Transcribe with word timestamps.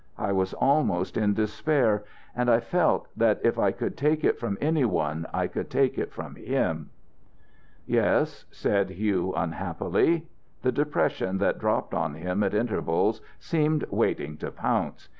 I 0.17 0.31
was 0.31 0.55
almost 0.55 1.15
in 1.15 1.35
despair. 1.35 2.03
And 2.35 2.49
I 2.49 2.59
felt 2.59 3.07
that 3.15 3.39
if 3.43 3.59
I 3.59 3.71
could 3.71 3.95
take 3.95 4.23
it 4.23 4.39
from 4.39 4.57
any 4.59 4.83
one 4.83 5.27
I 5.31 5.45
could 5.45 5.69
take 5.69 5.95
it 5.99 6.11
from 6.11 6.37
him..." 6.37 6.89
"Yes," 7.85 8.45
said 8.49 8.89
Hugh, 8.89 9.31
unhappily. 9.37 10.27
The 10.63 10.71
depression 10.71 11.37
that 11.37 11.59
dropped 11.59 11.93
on 11.93 12.15
him 12.15 12.41
at 12.41 12.55
intervals 12.55 13.21
seemed 13.37 13.85
waiting 13.91 14.37
to 14.37 14.49
pounce. 14.49 15.07